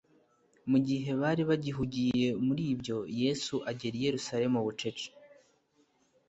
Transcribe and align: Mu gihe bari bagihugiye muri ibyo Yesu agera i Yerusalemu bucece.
Mu 0.69 0.77
gihe 0.87 1.09
bari 1.21 1.43
bagihugiye 1.49 2.27
muri 2.45 2.63
ibyo 2.73 2.97
Yesu 3.21 3.55
agera 3.71 3.95
i 3.97 4.03
Yerusalemu 4.07 4.57
bucece. 4.65 5.07